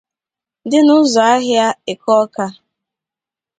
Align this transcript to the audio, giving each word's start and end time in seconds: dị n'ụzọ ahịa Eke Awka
dị 0.69 0.79
n'ụzọ 0.85 1.21
ahịa 1.33 1.67
Eke 1.91 2.11
Awka 2.19 2.45